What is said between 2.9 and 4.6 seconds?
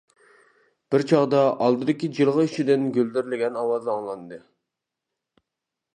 گۈلدۈرلىگەن ئاۋاز ئاڭلاندى.